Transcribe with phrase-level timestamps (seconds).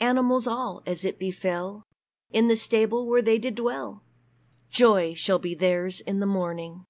[0.00, 1.84] Animals all, as it befell,
[2.30, 4.02] In the stable where they did dwell!
[4.70, 6.84] Joy shall be theirs in the morning!"